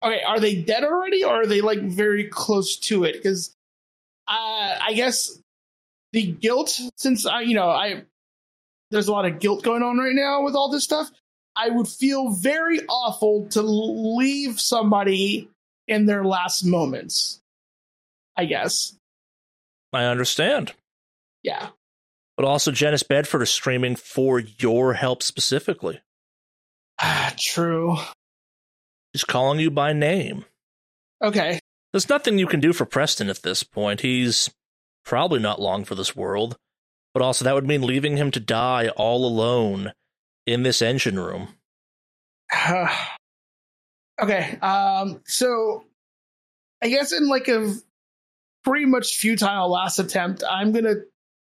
[0.03, 3.13] Okay, are they dead already, or are they like very close to it?
[3.13, 3.55] Because
[4.27, 5.38] uh, I guess
[6.13, 8.03] the guilt, since I, you know, I
[8.91, 11.09] there's a lot of guilt going on right now with all this stuff.
[11.55, 15.49] I would feel very awful to leave somebody
[15.87, 17.41] in their last moments.
[18.37, 18.95] I guess.
[19.91, 20.73] I understand.
[21.43, 21.69] Yeah.
[22.37, 25.99] But also, Janice Bedford is screaming for your help specifically.
[27.01, 27.97] Ah, true.
[29.13, 30.45] She's calling you by name.
[31.21, 31.59] Okay.
[31.91, 34.01] There's nothing you can do for Preston at this point.
[34.01, 34.49] He's
[35.05, 36.57] probably not long for this world.
[37.13, 39.93] But also, that would mean leaving him to die all alone
[40.45, 41.49] in this engine room.
[44.21, 44.57] okay.
[44.61, 45.21] Um.
[45.25, 45.85] So,
[46.83, 47.73] I guess in like a
[48.63, 50.95] pretty much futile last attempt, I'm gonna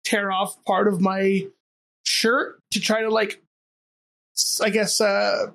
[0.05, 1.47] tear off part of my
[2.05, 3.41] shirt to try to like,
[4.61, 5.47] I guess, uh,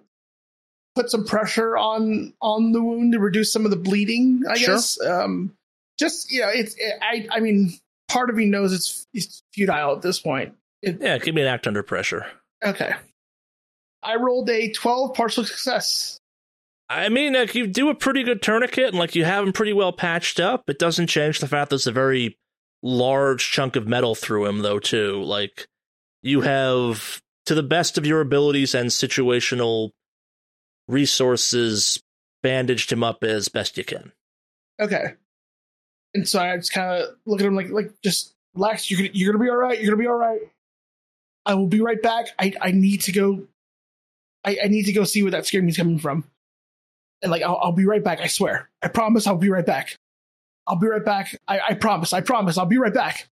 [0.94, 4.42] put some pressure on on the wound to reduce some of the bleeding.
[4.48, 4.74] I Sure.
[4.74, 5.00] guess.
[5.00, 5.54] Um.
[5.98, 7.28] Just you know, it's it, I.
[7.30, 7.72] I mean,
[8.12, 10.54] part of me knows it's it's futile at this point.
[10.82, 12.26] It, Yeah, give me an act under pressure.
[12.64, 12.92] Okay.
[14.02, 16.18] I rolled a 12 partial success.
[16.88, 19.72] I mean, like you do a pretty good tourniquet, and like you have him pretty
[19.72, 20.68] well patched up.
[20.68, 22.36] It doesn't change the fact that there's a very
[22.82, 24.78] large chunk of metal through him, though.
[24.78, 25.66] Too like
[26.22, 29.90] you have, to the best of your abilities and situational
[30.86, 32.02] resources,
[32.42, 34.12] bandaged him up as best you can.
[34.80, 35.14] Okay.
[36.14, 38.90] And so I just kind of look at him like, like just relax.
[38.90, 39.80] You're gonna, you're gonna be all right.
[39.80, 40.40] You're gonna be all right.
[41.46, 42.26] I will be right back.
[42.38, 43.42] I, I need to go.
[44.44, 46.24] I, I need to go see where that screaming's coming from.
[47.22, 48.20] And like, I'll, I'll be right back.
[48.20, 48.68] I swear.
[48.82, 49.96] I promise I'll be right back.
[50.66, 51.38] I'll be right back.
[51.48, 52.12] I, I promise.
[52.12, 52.58] I promise.
[52.58, 53.28] I'll be right back.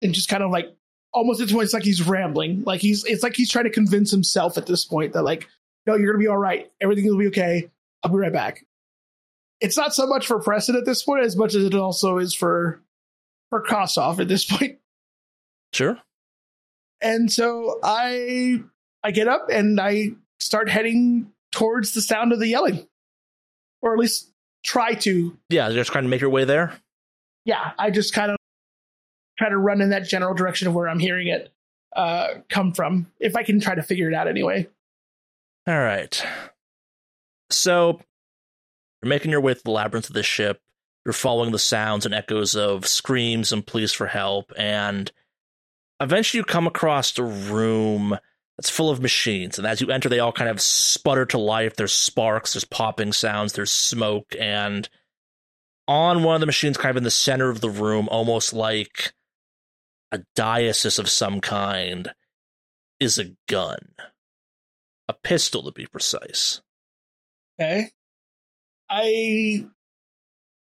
[0.00, 0.74] And just kind of like
[1.12, 2.64] almost at point, it's like he's rambling.
[2.64, 5.48] Like he's it's like he's trying to convince himself at this point that like,
[5.86, 6.70] no, you're gonna be all right.
[6.80, 7.70] Everything will be okay.
[8.02, 8.64] I'll be right back.
[9.62, 12.34] It's not so much for Preston at this point as much as it also is
[12.34, 12.82] for
[13.48, 14.78] for Kostrov at this point.
[15.72, 15.98] Sure.
[17.00, 18.62] And so I
[19.02, 20.10] I get up and I
[20.40, 22.86] start heading towards the sound of the yelling.
[23.80, 24.30] Or at least
[24.64, 25.36] try to.
[25.48, 26.72] Yeah, just trying to make your way there.
[27.44, 28.36] Yeah, I just kind of
[29.38, 31.52] try to run in that general direction of where I'm hearing it
[31.96, 34.68] uh, come from, if I can try to figure it out anyway.
[35.66, 36.24] All right.
[37.50, 38.00] So
[39.02, 40.60] you're making your way through the labyrinth of the ship.
[41.04, 45.10] You're following the sounds and echoes of screams and pleas for help, and
[46.00, 48.16] eventually you come across a room
[48.56, 49.58] that's full of machines.
[49.58, 51.74] And as you enter, they all kind of sputter to life.
[51.74, 54.88] There's sparks, there's popping sounds, there's smoke, and
[55.88, 59.12] on one of the machines, kind of in the center of the room, almost like
[60.12, 62.14] a diocese of some kind,
[63.00, 63.94] is a gun.
[65.08, 66.60] A pistol, to be precise.
[67.60, 67.90] Okay.
[68.92, 69.64] I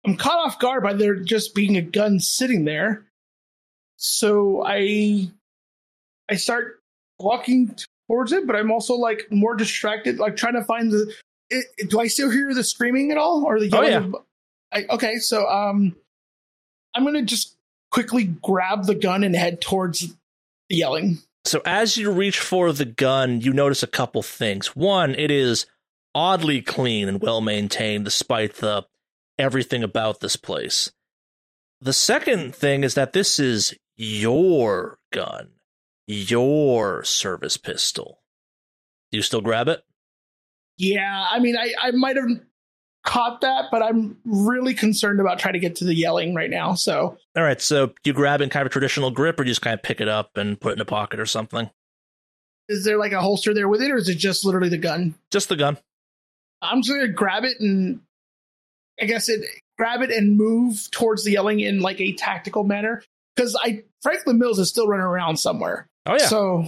[0.05, 3.05] I'm caught off guard by there just being a gun sitting there.
[3.97, 5.29] So I
[6.29, 6.81] I start
[7.19, 7.75] walking
[8.07, 11.13] towards it, but I'm also like more distracted, like trying to find the.
[11.49, 13.87] It, do I still hear the screaming at all, or the yelling?
[13.87, 14.13] Oh, yelling?
[14.73, 15.95] I, okay, so um,
[16.95, 17.57] I'm gonna just
[17.91, 20.07] quickly grab the gun and head towards
[20.69, 21.17] the yelling.
[21.43, 24.75] So as you reach for the gun, you notice a couple things.
[24.75, 25.65] One, it is
[26.13, 28.85] oddly clean and well maintained despite the
[29.37, 30.91] everything about this place.
[31.79, 35.49] The second thing is that this is your gun,
[36.07, 38.19] your service pistol.
[39.11, 39.83] Do you still grab it?
[40.77, 42.29] Yeah, I mean, I I might have
[43.03, 46.75] caught that, but I'm really concerned about trying to get to the yelling right now.
[46.75, 49.49] So All right, so do you grab in kind of a traditional grip, or you
[49.49, 51.69] just kind of pick it up and put it in a pocket or something?
[52.71, 55.13] is there like a holster there with it, or is it just literally the gun?
[55.29, 55.77] Just the gun.
[56.61, 58.01] I'm just gonna grab it and
[58.99, 59.41] I guess it
[59.77, 63.03] grab it and move towards the yelling in like a tactical manner
[63.35, 65.87] because I Franklin Mills is still running around somewhere.
[66.05, 66.27] Oh yeah.
[66.27, 66.65] So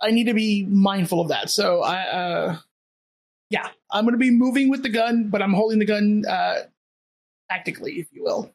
[0.00, 1.50] I need to be mindful of that.
[1.50, 2.56] So I uh
[3.50, 6.62] yeah, I'm gonna be moving with the gun, but I'm holding the gun uh
[7.50, 8.50] tactically, if you will.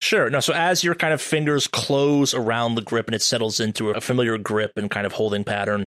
[0.00, 0.28] Sure.
[0.28, 3.90] No, so as your kind of fingers close around the grip and it settles into
[3.90, 5.84] a familiar grip and kind of holding pattern,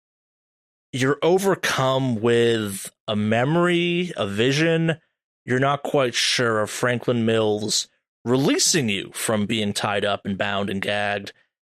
[0.92, 5.00] you're overcome with a memory, a vision.
[5.44, 7.88] You're not quite sure of Franklin Mills
[8.24, 11.32] releasing you from being tied up and bound and gagged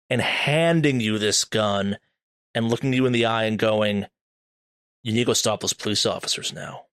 [0.09, 1.97] and handing you this gun
[2.53, 4.07] and looking you in the eye and going,
[5.03, 6.85] You need to go stop those police officers now.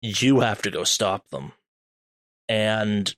[0.00, 1.52] You have to go stop them.
[2.48, 3.14] And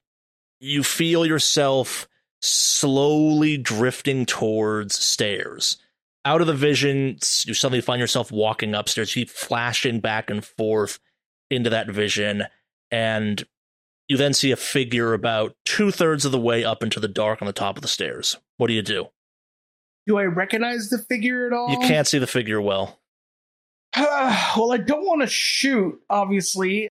[0.60, 2.08] you feel yourself
[2.40, 5.78] slowly drifting towards stairs.
[6.26, 9.14] Out of the vision, you suddenly find yourself walking upstairs.
[9.14, 10.98] You keep flashing back and forth
[11.50, 12.42] into that vision,
[12.90, 13.46] and
[14.08, 17.40] you then see a figure about two thirds of the way up into the dark
[17.40, 18.36] on the top of the stairs.
[18.56, 19.06] What do you do?
[20.08, 21.70] Do I recognize the figure at all?
[21.70, 22.98] You can't see the figure well.
[23.96, 26.88] well, I don't want to shoot, obviously,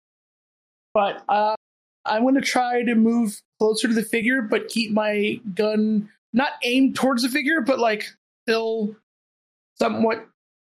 [0.93, 1.55] but uh,
[2.05, 6.53] I'm going to try to move closer to the figure, but keep my gun not
[6.63, 8.05] aimed towards the figure, but like
[8.47, 8.95] still
[9.83, 10.25] somewhat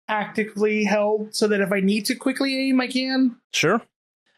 [0.08, 3.36] tactically held so that if I need to quickly aim, I can.
[3.54, 3.82] Sure.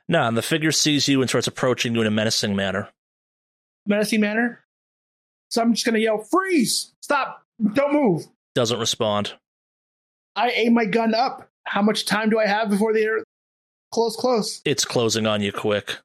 [0.07, 2.89] No, and the figure sees you and starts approaching you in a menacing manner.
[3.85, 4.63] Menacing manner.
[5.51, 6.93] So I'm just going to yell, freeze!
[7.01, 7.43] Stop!
[7.73, 8.25] Don't move!
[8.55, 9.33] Doesn't respond.
[10.35, 11.47] I aim my gun up.
[11.65, 13.23] How much time do I have before they're
[13.93, 14.61] close, close?
[14.65, 15.97] It's closing on you quick.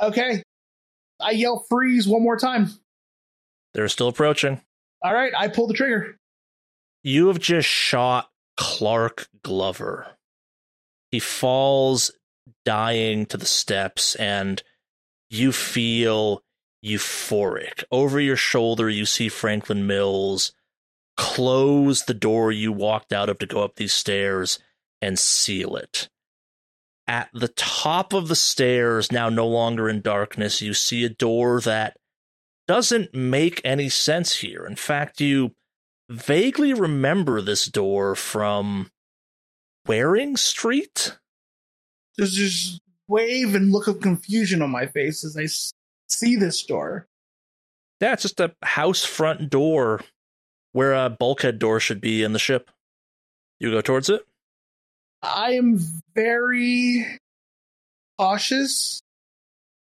[0.00, 0.42] Okay.
[1.20, 2.70] I yell freeze one more time.
[3.74, 4.62] They're still approaching.
[5.02, 6.16] All right, I pull the trigger.
[7.04, 10.06] You have just shot Clark Glover.
[11.10, 12.10] He falls
[12.64, 14.62] dying to the steps, and
[15.28, 16.42] you feel
[16.82, 17.84] euphoric.
[17.92, 20.52] Over your shoulder, you see Franklin Mills
[21.18, 24.58] close the door you walked out of to go up these stairs
[25.02, 26.08] and seal it.
[27.06, 31.60] At the top of the stairs, now no longer in darkness, you see a door
[31.60, 31.98] that
[32.66, 34.64] doesn't make any sense here.
[34.64, 35.54] In fact, you
[36.08, 38.90] vaguely remember this door from
[39.86, 41.16] Waring Street?
[42.16, 45.46] There's this wave and look of confusion on my face as I
[46.08, 47.06] see this door.
[48.00, 50.00] Yeah, it's just a house front door
[50.72, 52.70] where a bulkhead door should be in the ship.
[53.60, 54.22] You go towards it?
[55.22, 55.80] I am
[56.14, 57.18] very
[58.18, 59.00] cautious,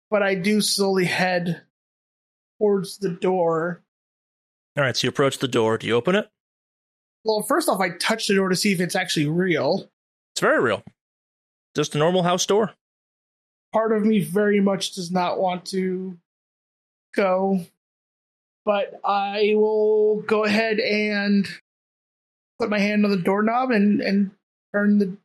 [0.10, 1.64] but I do slowly head
[2.58, 3.82] towards the door.
[4.78, 5.78] All right, so you approach the door.
[5.78, 6.30] Do you open it?
[7.24, 9.90] Well, first off, I touch the door to see if it's actually real.
[10.34, 10.84] It's very real.
[11.76, 12.74] Just a normal house door.
[13.74, 16.18] Part of me very much does not want to
[17.16, 17.62] go,
[18.64, 21.48] but I will go ahead and
[22.60, 24.32] put my hand on the doorknob and, and
[24.74, 25.18] turn the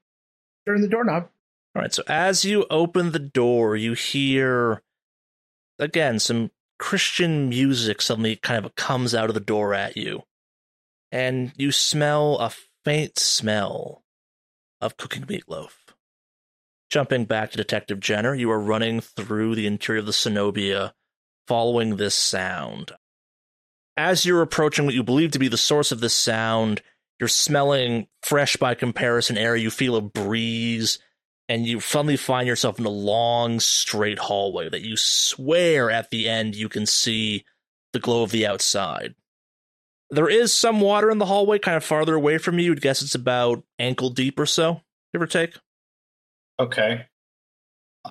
[0.66, 1.28] turn the doorknob.
[1.74, 4.82] All right, so as you open the door, you hear
[5.78, 6.51] again some
[6.81, 10.22] Christian music suddenly kind of comes out of the door at you.
[11.12, 12.51] And you smell a
[12.85, 14.03] faint smell
[14.81, 15.72] of cooking meatloaf.
[16.91, 20.93] Jumping back to Detective Jenner, you are running through the interior of the Cenobia,
[21.47, 22.93] following this sound.
[23.97, 26.81] As you're approaching what you believe to be the source of this sound,
[27.20, 29.55] you're smelling fresh by comparison air.
[29.55, 30.99] You feel a breeze,
[31.51, 36.28] and you suddenly find yourself in a long, straight hallway that you swear at the
[36.28, 37.44] end you can see
[37.92, 39.16] the glow of the outside.
[40.11, 42.70] There is some water in the hallway, kind of farther away from you.
[42.70, 44.82] I'd guess it's about ankle deep or so,
[45.12, 45.57] give or take.
[46.61, 47.07] Okay.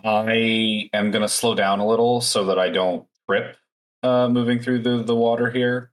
[0.03, 3.55] I am going to slow down a little so that I don't trip
[4.03, 5.91] uh, moving through the, the water here,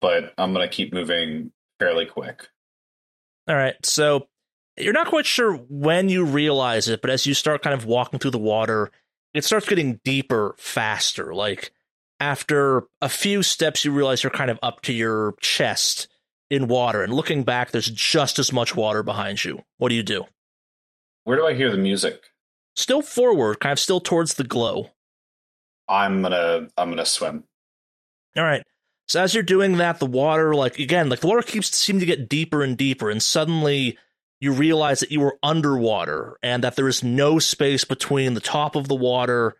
[0.00, 2.48] but I'm going to keep moving fairly quick.
[3.46, 3.74] All right.
[3.84, 4.26] So
[4.78, 8.18] you're not quite sure when you realize it, but as you start kind of walking
[8.18, 8.90] through the water,
[9.34, 11.34] it starts getting deeper faster.
[11.34, 11.72] Like
[12.20, 16.08] after a few steps, you realize you're kind of up to your chest
[16.50, 17.02] in water.
[17.02, 19.62] And looking back, there's just as much water behind you.
[19.78, 20.24] What do you do?
[21.24, 22.22] Where do I hear the music?
[22.76, 24.90] Still forward, kind of still towards the glow.
[25.88, 27.44] I'm gonna I'm gonna swim.
[28.36, 28.62] All right.
[29.08, 32.06] So as you're doing that, the water, like again, like the water keeps seeming to
[32.06, 33.98] get deeper and deeper, and suddenly
[34.40, 38.76] you realize that you were underwater and that there is no space between the top
[38.76, 39.56] of the water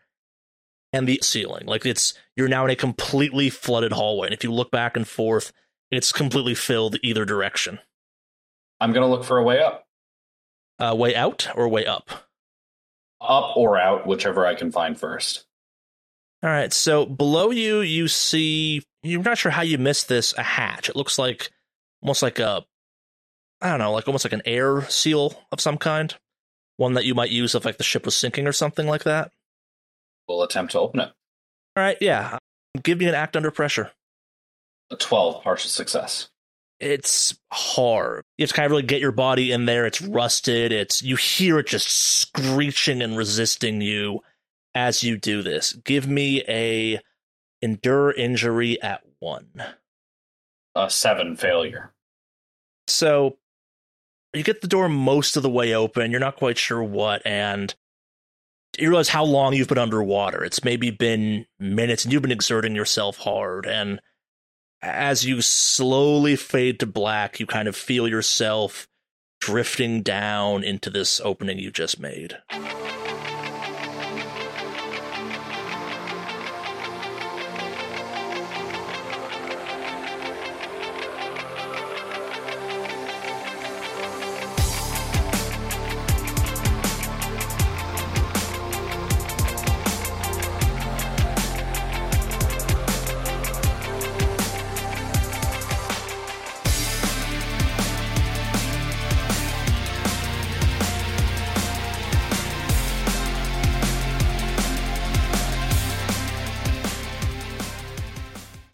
[0.92, 1.66] and the ceiling.
[1.66, 4.28] Like it's you're now in a completely flooded hallway.
[4.28, 5.52] And if you look back and forth,
[5.90, 7.78] it's completely filled either direction.
[8.80, 9.86] I'm gonna look for a way up.
[10.78, 12.10] Uh, way out or way up?
[13.20, 15.46] Up or out, whichever I can find first.
[16.42, 16.72] All right.
[16.72, 18.82] So below you, you see.
[19.02, 20.34] You're not sure how you missed this.
[20.36, 20.88] A hatch.
[20.88, 21.50] It looks like
[22.02, 22.64] almost like a.
[23.60, 26.14] I don't know, like almost like an air seal of some kind.
[26.76, 29.32] One that you might use if like the ship was sinking or something like that.
[30.28, 31.08] We'll attempt to open it.
[31.76, 31.96] All right.
[32.00, 32.38] Yeah.
[32.82, 33.92] Give me an act under pressure.
[34.90, 36.28] A 12, partial success.
[36.78, 38.22] It's hard.
[38.36, 39.86] You have to kind of really get your body in there.
[39.86, 40.72] It's rusted.
[40.72, 44.20] It's you hear it just screeching and resisting you
[44.74, 45.72] as you do this.
[45.72, 47.00] Give me a
[47.62, 49.62] endure injury at one.
[50.74, 51.94] A seven failure.
[52.86, 53.38] So
[54.38, 56.10] you get the door most of the way open.
[56.10, 57.74] You're not quite sure what, and
[58.78, 60.44] you realize how long you've been underwater.
[60.44, 63.66] It's maybe been minutes, and you've been exerting yourself hard.
[63.66, 64.00] And
[64.82, 68.88] as you slowly fade to black, you kind of feel yourself
[69.40, 72.38] drifting down into this opening you just made.